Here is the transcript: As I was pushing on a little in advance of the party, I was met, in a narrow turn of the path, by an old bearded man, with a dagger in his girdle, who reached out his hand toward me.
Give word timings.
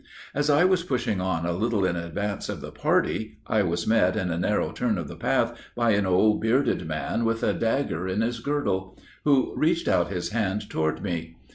As 0.33 0.49
I 0.49 0.63
was 0.65 0.81
pushing 0.81 1.21
on 1.21 1.45
a 1.45 1.51
little 1.53 1.85
in 1.85 1.95
advance 1.95 2.49
of 2.49 2.59
the 2.59 2.71
party, 2.71 3.37
I 3.45 3.61
was 3.61 3.85
met, 3.85 4.15
in 4.15 4.31
a 4.31 4.37
narrow 4.39 4.71
turn 4.71 4.97
of 4.97 5.07
the 5.07 5.15
path, 5.15 5.55
by 5.75 5.91
an 5.91 6.07
old 6.07 6.41
bearded 6.41 6.87
man, 6.87 7.23
with 7.23 7.43
a 7.43 7.53
dagger 7.53 8.07
in 8.07 8.21
his 8.21 8.39
girdle, 8.39 8.97
who 9.25 9.53
reached 9.55 9.87
out 9.87 10.07
his 10.11 10.29
hand 10.31 10.71
toward 10.71 11.03
me. 11.03 11.35